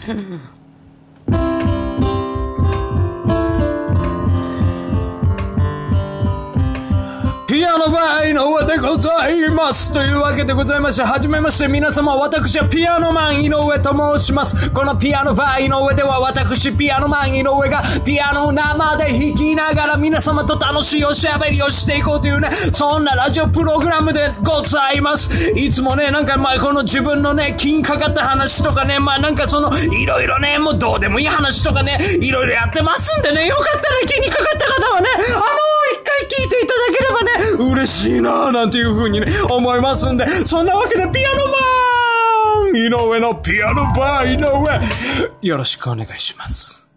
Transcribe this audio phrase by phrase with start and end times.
[0.00, 0.06] ピ
[7.66, 9.92] アノバーの上でございます。
[9.92, 14.70] というわけでございまして、はじめまして皆様、私はピアノマン井上と申します。
[14.70, 19.19] このピアノバー井上では私、ピアノマン井上がピアノを生で弾
[20.00, 25.50] 皆様と楽しいおしゃべりをしていこうというね、そんなラジオプログラムでございます。
[25.54, 35.44] いつもね、なんかまあこの自分のね、気にかかった話とかね、まあなんかその、いろいろね、もうどうでもいい話とかね、いろいろやってますんでね、よかったら気にかかった方はね、あの
[35.92, 41.52] 一回聞いていただければね、嬉しいなぁなんていう風にね、思いますんで、そんなわけでピアノマ
[42.72, 44.36] ン井上のピアノバー井
[45.42, 46.89] 上、よろしくお願いします。